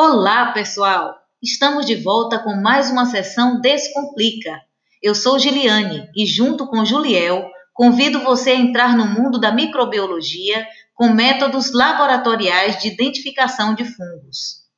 Olá, 0.00 0.52
pessoal! 0.52 1.12
Estamos 1.42 1.84
de 1.84 1.96
volta 1.96 2.38
com 2.38 2.54
mais 2.54 2.88
uma 2.88 3.04
sessão 3.04 3.60
Descomplica. 3.60 4.60
Eu 5.02 5.12
sou 5.12 5.40
Giliane 5.40 6.08
e, 6.14 6.24
junto 6.24 6.68
com 6.68 6.84
Juliel, 6.84 7.50
convido 7.74 8.20
você 8.20 8.50
a 8.50 8.54
entrar 8.54 8.96
no 8.96 9.04
mundo 9.04 9.40
da 9.40 9.50
microbiologia 9.50 10.64
com 10.94 11.08
métodos 11.08 11.72
laboratoriais 11.72 12.80
de 12.80 12.90
identificação 12.90 13.74
de 13.74 13.84
fungos. 13.86 14.68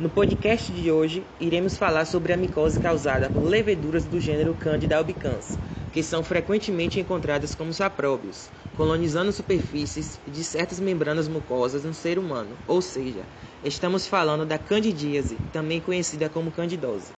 No 0.00 0.08
podcast 0.08 0.72
de 0.72 0.90
hoje, 0.90 1.22
iremos 1.38 1.76
falar 1.76 2.06
sobre 2.06 2.32
a 2.32 2.36
micose 2.38 2.80
causada 2.80 3.28
por 3.28 3.44
leveduras 3.44 4.06
do 4.06 4.18
gênero 4.18 4.54
Candida 4.54 4.96
albicans, 4.96 5.58
que 5.92 6.02
são 6.02 6.22
frequentemente 6.22 6.98
encontradas 6.98 7.54
como 7.54 7.72
sapróbios, 7.72 8.48
colonizando 8.76 9.32
superfícies 9.32 10.18
de 10.26 10.42
certas 10.42 10.80
membranas 10.80 11.28
mucosas 11.28 11.84
no 11.84 11.92
ser 11.92 12.18
humano, 12.18 12.56
ou 12.66 12.80
seja, 12.80 13.22
estamos 13.62 14.06
falando 14.06 14.46
da 14.46 14.58
candidíase, 14.58 15.36
também 15.52 15.80
conhecida 15.80 16.28
como 16.28 16.50
candidose. 16.50 17.12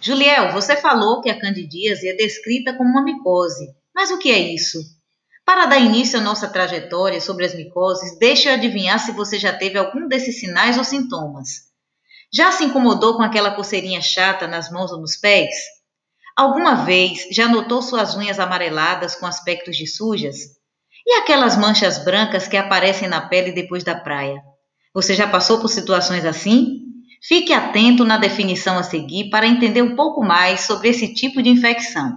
Juliel, 0.00 0.52
você 0.52 0.76
falou 0.76 1.20
que 1.20 1.30
a 1.30 1.40
candidíase 1.40 2.08
é 2.08 2.14
descrita 2.14 2.74
como 2.74 2.90
uma 2.90 3.02
micose, 3.02 3.66
mas 3.94 4.10
o 4.10 4.18
que 4.18 4.30
é 4.30 4.38
isso? 4.38 4.78
Para 5.44 5.66
dar 5.66 5.78
início 5.78 6.18
à 6.18 6.22
nossa 6.22 6.48
trajetória 6.48 7.20
sobre 7.20 7.44
as 7.44 7.54
micoses, 7.54 8.18
deixe 8.18 8.48
eu 8.48 8.54
adivinhar 8.54 8.98
se 8.98 9.12
você 9.12 9.38
já 9.38 9.52
teve 9.52 9.78
algum 9.78 10.08
desses 10.08 10.40
sinais 10.40 10.76
ou 10.76 10.82
sintomas. 10.82 11.66
Já 12.32 12.50
se 12.50 12.64
incomodou 12.64 13.16
com 13.16 13.22
aquela 13.22 13.52
coceirinha 13.52 14.00
chata 14.00 14.48
nas 14.48 14.70
mãos 14.70 14.90
ou 14.90 15.00
nos 15.00 15.16
pés? 15.16 15.54
Alguma 16.36 16.84
vez 16.84 17.26
já 17.32 17.48
notou 17.48 17.80
suas 17.80 18.14
unhas 18.14 18.38
amareladas 18.38 19.14
com 19.14 19.24
aspectos 19.24 19.74
de 19.74 19.86
sujas? 19.86 20.36
E 21.06 21.14
aquelas 21.14 21.56
manchas 21.56 22.04
brancas 22.04 22.46
que 22.46 22.58
aparecem 22.58 23.08
na 23.08 23.22
pele 23.22 23.52
depois 23.52 23.82
da 23.82 23.94
praia? 23.94 24.38
Você 24.92 25.14
já 25.14 25.26
passou 25.26 25.58
por 25.62 25.68
situações 25.68 26.26
assim? 26.26 26.82
Fique 27.26 27.54
atento 27.54 28.04
na 28.04 28.18
definição 28.18 28.78
a 28.78 28.82
seguir 28.82 29.30
para 29.30 29.46
entender 29.46 29.80
um 29.80 29.96
pouco 29.96 30.22
mais 30.22 30.60
sobre 30.60 30.90
esse 30.90 31.14
tipo 31.14 31.42
de 31.42 31.48
infecção. 31.48 32.14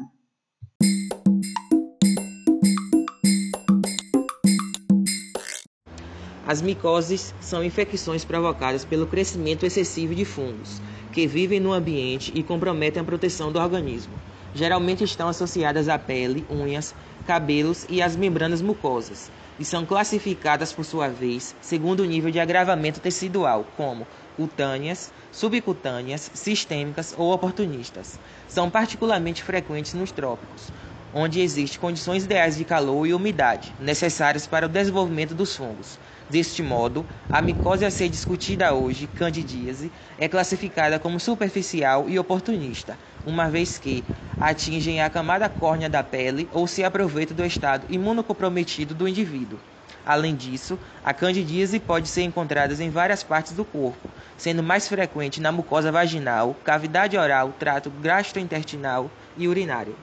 As 6.45 6.61
micoses 6.61 7.33
são 7.39 7.63
infecções 7.63 8.25
provocadas 8.25 8.83
pelo 8.83 9.07
crescimento 9.07 9.65
excessivo 9.65 10.13
de 10.13 10.25
fungos, 10.25 10.81
que 11.19 11.27
vivem 11.27 11.59
no 11.59 11.73
ambiente 11.73 12.31
e 12.33 12.41
comprometem 12.41 13.01
a 13.01 13.03
proteção 13.03 13.51
do 13.51 13.59
organismo. 13.59 14.13
Geralmente 14.55 15.03
estão 15.03 15.27
associadas 15.27 15.89
à 15.89 15.99
pele, 15.99 16.45
unhas, 16.49 16.95
cabelos 17.27 17.85
e 17.89 18.01
às 18.01 18.15
membranas 18.15 18.61
mucosas, 18.61 19.29
e 19.59 19.65
são 19.65 19.85
classificadas, 19.85 20.71
por 20.71 20.85
sua 20.85 21.09
vez, 21.09 21.53
segundo 21.59 22.03
o 22.03 22.05
nível 22.05 22.31
de 22.31 22.39
agravamento 22.39 23.01
tecidual, 23.01 23.65
como 23.75 24.07
cutâneas, 24.37 25.11
subcutâneas, 25.29 26.31
sistêmicas 26.33 27.13
ou 27.17 27.33
oportunistas. 27.33 28.17
São 28.47 28.69
particularmente 28.69 29.43
frequentes 29.43 29.93
nos 29.95 30.13
trópicos, 30.13 30.71
onde 31.13 31.41
existem 31.41 31.81
condições 31.81 32.23
ideais 32.23 32.55
de 32.55 32.63
calor 32.63 33.05
e 33.05 33.13
umidade 33.13 33.75
necessárias 33.77 34.47
para 34.47 34.67
o 34.67 34.69
desenvolvimento 34.69 35.35
dos 35.35 35.53
fungos. 35.53 35.99
Deste 36.29 36.61
modo, 36.61 37.05
a 37.31 37.41
micose 37.41 37.83
a 37.83 37.89
ser 37.89 38.07
discutida 38.07 38.71
hoje, 38.71 39.07
candidíase, 39.07 39.91
é 40.19 40.27
classificada 40.27 40.99
como 40.99 41.19
superficial 41.19 42.07
e 42.07 42.19
oportunista, 42.19 42.95
uma 43.25 43.49
vez 43.49 43.79
que 43.79 44.03
atingem 44.39 45.01
a 45.01 45.09
camada 45.09 45.49
córnea 45.49 45.89
da 45.89 46.03
pele 46.03 46.47
ou 46.53 46.67
se 46.67 46.83
aproveitam 46.83 47.35
do 47.35 47.43
estado 47.43 47.87
imunocomprometido 47.89 48.93
do 48.93 49.07
indivíduo. 49.07 49.59
Além 50.05 50.35
disso, 50.35 50.77
a 51.03 51.13
candidíase 51.13 51.79
pode 51.79 52.07
ser 52.07 52.21
encontrada 52.21 52.73
em 52.81 52.91
várias 52.91 53.23
partes 53.23 53.53
do 53.53 53.65
corpo, 53.65 54.07
sendo 54.37 54.61
mais 54.61 54.87
frequente 54.87 55.41
na 55.41 55.51
mucosa 55.51 55.91
vaginal, 55.91 56.55
cavidade 56.63 57.17
oral, 57.17 57.53
trato 57.59 57.89
gastrointestinal 58.01 59.09
e 59.35 59.47
urinário. 59.47 59.95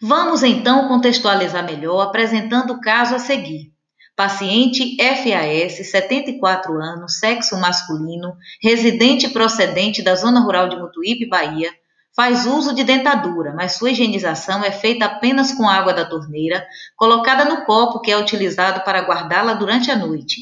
Vamos 0.00 0.42
então 0.42 0.88
contextualizar 0.88 1.64
melhor 1.64 2.00
apresentando 2.00 2.72
o 2.72 2.80
caso 2.80 3.14
a 3.14 3.18
seguir. 3.18 3.75
Paciente 4.16 4.96
FAS, 4.96 5.90
74 5.90 6.72
anos, 6.80 7.18
sexo 7.18 7.54
masculino, 7.60 8.34
residente 8.62 9.28
procedente 9.28 10.02
da 10.02 10.14
zona 10.14 10.40
rural 10.40 10.70
de 10.70 10.76
Mutuípe, 10.76 11.28
Bahia, 11.28 11.70
faz 12.16 12.46
uso 12.46 12.74
de 12.74 12.82
dentadura, 12.82 13.52
mas 13.54 13.72
sua 13.72 13.90
higienização 13.90 14.64
é 14.64 14.72
feita 14.72 15.04
apenas 15.04 15.52
com 15.52 15.68
água 15.68 15.92
da 15.92 16.06
torneira, 16.06 16.66
colocada 16.96 17.44
no 17.44 17.66
copo 17.66 18.00
que 18.00 18.10
é 18.10 18.16
utilizado 18.16 18.80
para 18.84 19.02
guardá-la 19.02 19.52
durante 19.52 19.90
a 19.90 19.96
noite. 19.96 20.40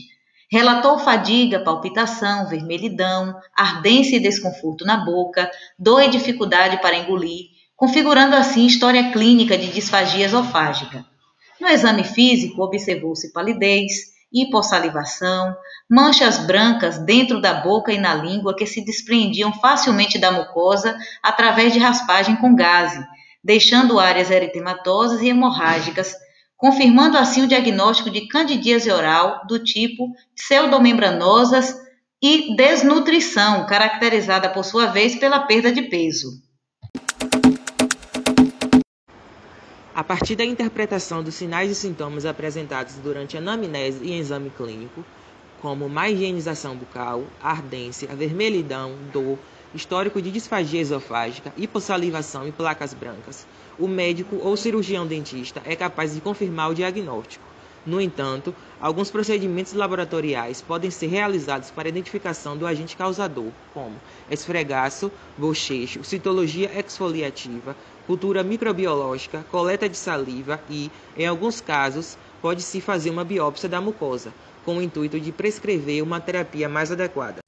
Relatou 0.49 1.01
fadiga, 1.01 1.59
palpitação, 1.59 2.47
vermelhidão, 2.47 3.34
ardência 3.57 4.19
e 4.19 4.21
desconforto 4.21 4.84
na 4.84 4.99
boca, 4.99 5.51
dor 5.77 6.01
e 6.01 6.11
dificuldade 6.11 6.81
para 6.81 6.97
engolir, 6.97 7.47
configurando 7.75 8.37
assim 8.37 8.67
história 8.67 9.11
clínica 9.11 9.59
de 9.59 9.73
disfagia 9.73 10.27
esofágica. 10.27 11.05
No 11.65 11.71
exame 11.71 12.05
físico, 12.05 12.63
observou-se 12.63 13.33
palidez, 13.33 13.91
hipossalivação, 14.31 15.57
manchas 15.91 16.37
brancas 16.37 16.99
dentro 16.99 17.41
da 17.41 17.55
boca 17.55 17.91
e 17.91 17.97
na 17.97 18.15
língua 18.15 18.55
que 18.55 18.67
se 18.67 18.85
desprendiam 18.85 19.51
facilmente 19.51 20.19
da 20.19 20.31
mucosa 20.31 20.95
através 21.23 21.73
de 21.73 21.79
raspagem 21.79 22.37
com 22.37 22.55
gase, 22.55 23.03
deixando 23.43 23.99
áreas 23.99 24.31
eritematosas 24.31 25.23
e 25.23 25.29
hemorrágicas, 25.31 26.15
confirmando 26.55 27.17
assim 27.17 27.45
o 27.45 27.49
diagnóstico 27.49 28.11
de 28.11 28.29
candidíase 28.29 28.93
oral 28.93 29.47
do 29.47 29.59
tipo 29.59 30.13
pseudomembranosas 30.37 31.75
e 32.23 32.55
desnutrição, 32.57 33.65
caracterizada 33.65 34.51
por 34.51 34.67
sua 34.67 34.85
vez 34.85 35.15
pela 35.15 35.41
perda 35.41 35.73
de 35.73 35.81
peso. 35.81 36.44
A 39.97 40.03
partir 40.03 40.34
da 40.34 40.44
interpretação 40.44 41.22
dos 41.22 41.37
sinais 41.37 41.71
e 41.71 41.75
sintomas 41.77 42.27
apresentados 42.27 42.97
durante 42.97 43.37
anamnese 43.37 44.03
e 44.03 44.19
exame 44.19 44.50
clínico, 44.50 45.06
como 45.56 45.88
má 45.88 46.10
higienização 46.10 46.77
bucal, 46.77 47.22
ardência, 47.41 48.09
vermelhidão, 48.09 48.99
dor, 49.12 49.38
histórico 49.72 50.21
de 50.21 50.33
disfagia 50.33 50.81
esofágica, 50.81 51.53
hipossalivação 51.56 52.44
e 52.44 52.50
placas 52.50 52.93
brancas, 52.93 53.47
o 53.78 53.87
médico 53.87 54.34
ou 54.34 54.56
cirurgião 54.56 55.06
dentista 55.06 55.62
é 55.65 55.77
capaz 55.77 56.12
de 56.12 56.21
confirmar 56.21 56.71
o 56.71 56.75
diagnóstico. 56.75 57.53
No 57.87 58.00
entanto, 58.00 58.55
alguns 58.81 59.11
procedimentos 59.11 59.75
laboratoriais 59.75 60.62
podem 60.62 60.91
ser 60.91 61.09
realizados 61.09 61.71
para 61.71 61.89
identificação 61.89 62.56
do 62.56 62.67
agente 62.67 62.97
causador, 62.97 63.53
como 63.75 63.95
esfregaço, 64.31 65.12
bochecho, 65.37 66.03
citologia 66.03 66.71
exfoliativa, 66.78 67.77
cultura 68.06 68.43
microbiológica, 68.43 69.45
coleta 69.50 69.87
de 69.87 69.99
saliva 69.99 70.59
e, 70.71 70.91
em 71.15 71.27
alguns 71.27 71.61
casos, 71.61 72.17
pode-se 72.41 72.81
fazer 72.81 73.11
uma 73.11 73.25
biópsia 73.25 73.69
da 73.69 73.83
mucosa, 73.83 74.33
com 74.65 74.78
o 74.78 74.83
intuito 74.83 75.21
de 75.21 75.31
prescrever 75.31 76.03
uma 76.03 76.21
terapia 76.21 76.69
mais 76.69 76.91
adequada. 76.91 77.44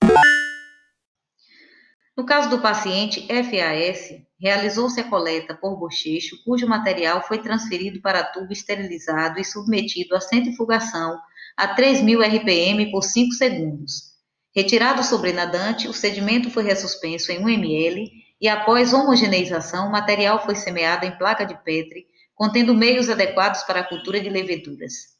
No 2.16 2.25
caso 2.25 2.49
do 2.49 2.62
paciente 2.62 3.27
FAS, 3.28 4.19
realizou-se 4.41 4.99
a 4.99 5.04
coleta 5.04 5.54
por 5.54 5.78
bochecho, 5.78 6.43
cujo 6.44 6.66
material 6.66 7.22
foi 7.22 7.38
transferido 7.43 8.00
para 8.00 8.25
tubo 8.25 8.53
esterilizado 8.53 9.38
e 9.38 9.44
submetido 9.44 10.16
à 10.16 10.21
centrifugação 10.21 11.19
a 11.54 11.77
3.000 11.77 12.22
RPM 12.22 12.91
por 12.91 13.03
5 13.03 13.32
segundos. 13.32 14.15
Retirado 14.54 15.03
o 15.03 15.04
sobrenadante, 15.04 15.88
o 15.88 15.93
sedimento 15.93 16.50
foi 16.50 16.65
ressuspenso 16.65 17.31
em 17.31 17.44
1 17.44 17.49
ml 17.50 18.10
e 18.41 18.48
após 18.48 18.94
homogeneização, 18.94 19.88
o 19.88 19.93
material 19.93 20.43
foi 20.43 20.54
semeado 20.54 21.04
em 21.04 21.16
placa 21.19 21.44
de 21.44 21.54
Petri, 21.62 22.06
contendo 22.34 22.75
meios 22.75 23.10
adequados 23.10 23.62
para 23.65 23.81
a 23.81 23.84
cultura 23.84 24.21
de 24.21 24.31
leveduras. 24.31 25.16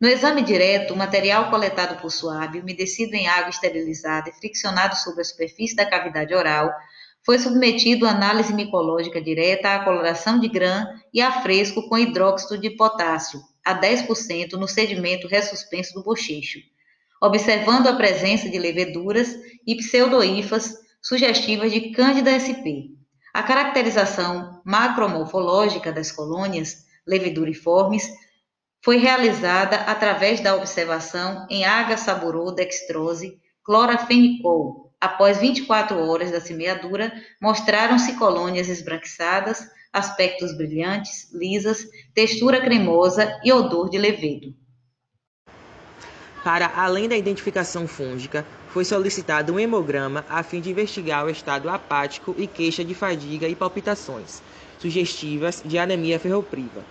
No 0.00 0.08
exame 0.08 0.42
direto, 0.42 0.94
o 0.94 0.96
material 0.96 1.50
coletado 1.50 2.00
por 2.00 2.10
suave, 2.10 2.60
umedecido 2.60 3.14
em 3.14 3.28
água 3.28 3.50
esterilizada 3.50 4.30
e 4.30 4.32
friccionado 4.32 4.96
sobre 4.96 5.20
a 5.20 5.24
superfície 5.24 5.76
da 5.76 5.84
cavidade 5.84 6.34
oral, 6.34 6.72
foi 7.22 7.38
submetido 7.38 8.06
à 8.06 8.10
análise 8.10 8.54
micológica 8.54 9.20
direta 9.20 9.74
à 9.74 9.84
coloração 9.84 10.40
de 10.40 10.48
grã 10.48 10.86
e 11.12 11.20
a 11.20 11.42
fresco 11.42 11.86
com 11.86 11.98
hidróxido 11.98 12.58
de 12.58 12.70
potássio, 12.70 13.42
a 13.62 13.78
10% 13.78 14.52
no 14.52 14.66
sedimento 14.66 15.28
ressuspenso 15.28 15.92
do 15.92 16.02
bochecho, 16.02 16.60
observando 17.20 17.86
a 17.86 17.92
presença 17.92 18.48
de 18.48 18.58
leveduras 18.58 19.36
e 19.66 19.76
pseudoífas 19.76 20.78
sugestivas 21.02 21.70
de 21.72 21.90
Cândida 21.90 22.34
sp. 22.40 22.96
A 23.34 23.42
caracterização 23.42 24.62
macromorfológica 24.64 25.92
das 25.92 26.10
colônias 26.10 26.86
leveduriformes 27.06 28.10
foi 28.82 28.96
realizada 28.96 29.76
através 29.76 30.40
da 30.40 30.56
observação 30.56 31.46
em 31.50 31.64
água 31.64 31.96
saborô 31.96 32.50
dextrose 32.50 33.38
clorafenicol. 33.64 34.92
Após 35.00 35.38
24 35.38 35.98
horas 35.98 36.30
da 36.30 36.40
semeadura, 36.40 37.12
mostraram-se 37.40 38.16
colônias 38.16 38.68
esbranquiçadas, 38.68 39.66
aspectos 39.92 40.56
brilhantes, 40.56 41.32
lisas, 41.32 41.86
textura 42.14 42.60
cremosa 42.60 43.38
e 43.44 43.52
odor 43.52 43.90
de 43.90 43.98
levedo. 43.98 44.54
Para 46.44 46.72
além 46.74 47.08
da 47.08 47.16
identificação 47.16 47.86
fúngica, 47.86 48.46
foi 48.68 48.84
solicitado 48.84 49.52
um 49.52 49.60
hemograma 49.60 50.24
a 50.28 50.42
fim 50.42 50.60
de 50.60 50.70
investigar 50.70 51.26
o 51.26 51.30
estado 51.30 51.68
apático 51.68 52.34
e 52.38 52.46
queixa 52.46 52.84
de 52.84 52.94
fadiga 52.94 53.46
e 53.46 53.54
palpitações 53.54 54.42
sugestivas 54.78 55.62
de 55.62 55.76
anemia 55.76 56.18
ferropriva, 56.18 56.82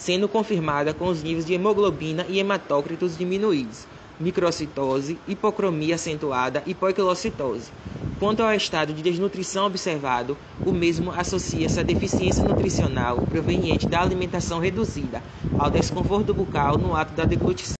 sendo 0.00 0.26
confirmada 0.26 0.94
com 0.94 1.08
os 1.08 1.22
níveis 1.22 1.44
de 1.44 1.52
hemoglobina 1.52 2.24
e 2.26 2.38
hematócritos 2.38 3.18
diminuídos, 3.18 3.86
microcitose, 4.18 5.18
hipocromia 5.28 5.96
acentuada 5.96 6.62
e 6.64 6.74
poiquilocitose. 6.74 7.70
Quanto 8.18 8.42
ao 8.42 8.54
estado 8.54 8.94
de 8.94 9.02
desnutrição 9.02 9.66
observado, 9.66 10.38
o 10.64 10.72
mesmo 10.72 11.12
associa-se 11.12 11.78
à 11.78 11.82
deficiência 11.82 12.42
nutricional 12.42 13.18
proveniente 13.18 13.86
da 13.86 14.00
alimentação 14.00 14.58
reduzida, 14.58 15.22
ao 15.58 15.70
desconforto 15.70 16.32
bucal 16.32 16.78
no 16.78 16.96
ato 16.96 17.12
da 17.12 17.26
deglutição. 17.26 17.74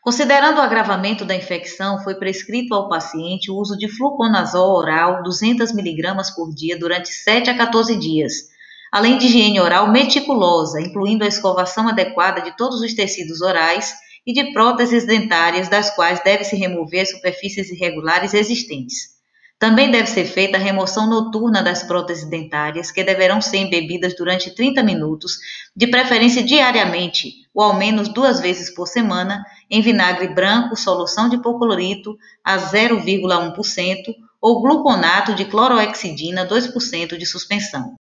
Considerando 0.00 0.58
o 0.58 0.62
agravamento 0.62 1.24
da 1.24 1.34
infecção, 1.34 1.98
foi 2.04 2.14
prescrito 2.14 2.74
ao 2.74 2.88
paciente 2.88 3.50
o 3.50 3.56
uso 3.56 3.76
de 3.76 3.88
fluconazol 3.88 4.76
oral 4.76 5.22
200 5.24 5.72
mg 5.72 6.34
por 6.36 6.54
dia 6.54 6.78
durante 6.78 7.08
7 7.08 7.50
a 7.50 7.56
14 7.56 7.96
dias, 7.96 8.52
além 8.92 9.16
de 9.16 9.24
higiene 9.24 9.58
oral 9.58 9.90
meticulosa, 9.90 10.78
incluindo 10.78 11.24
a 11.24 11.28
escovação 11.28 11.88
adequada 11.88 12.42
de 12.42 12.54
todos 12.54 12.82
os 12.82 12.92
tecidos 12.92 13.40
orais 13.40 13.94
e 14.26 14.34
de 14.34 14.52
próteses 14.52 15.06
dentárias 15.06 15.68
das 15.68 15.88
quais 15.96 16.22
deve-se 16.22 16.54
remover 16.54 17.00
as 17.00 17.10
superfícies 17.10 17.70
irregulares 17.70 18.34
existentes. 18.34 19.12
Também 19.58 19.90
deve 19.90 20.08
ser 20.08 20.24
feita 20.26 20.58
a 20.58 20.60
remoção 20.60 21.08
noturna 21.08 21.62
das 21.62 21.84
próteses 21.84 22.28
dentárias, 22.28 22.90
que 22.90 23.02
deverão 23.02 23.40
ser 23.40 23.58
embebidas 23.58 24.14
durante 24.14 24.54
30 24.54 24.82
minutos, 24.82 25.38
de 25.74 25.86
preferência 25.86 26.42
diariamente, 26.42 27.32
ou 27.54 27.62
ao 27.62 27.74
menos 27.74 28.08
duas 28.08 28.40
vezes 28.40 28.74
por 28.74 28.88
semana, 28.88 29.42
em 29.70 29.80
vinagre 29.80 30.34
branco, 30.34 30.76
solução 30.76 31.28
de 31.28 31.36
hipoclorito 31.36 32.16
a 32.44 32.58
0,1% 32.58 34.14
ou 34.40 34.60
gluconato 34.60 35.32
de 35.34 35.44
cloroexidina 35.44 36.46
2% 36.46 37.16
de 37.16 37.24
suspensão. 37.24 37.94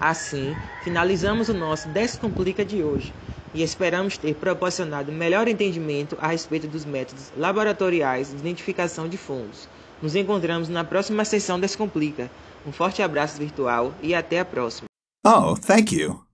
Assim, 0.00 0.54
finalizamos 0.82 1.48
o 1.48 1.54
nosso 1.54 1.88
Descomplica 1.88 2.64
de 2.64 2.82
hoje 2.82 3.12
e 3.54 3.62
esperamos 3.62 4.18
ter 4.18 4.34
proporcionado 4.34 5.12
melhor 5.12 5.46
entendimento 5.46 6.16
a 6.20 6.28
respeito 6.28 6.66
dos 6.66 6.84
métodos 6.84 7.30
laboratoriais 7.36 8.30
de 8.30 8.36
identificação 8.36 9.08
de 9.08 9.16
fungos. 9.16 9.68
Nos 10.02 10.16
encontramos 10.16 10.68
na 10.68 10.84
próxima 10.84 11.24
sessão 11.24 11.58
Descomplica. 11.58 12.30
Um 12.66 12.72
forte 12.72 13.02
abraço 13.02 13.38
virtual 13.38 13.94
e 14.02 14.14
até 14.14 14.40
a 14.40 14.44
próxima. 14.44 14.86
Oh, 15.24 15.54
thank 15.54 15.94
you. 15.94 16.24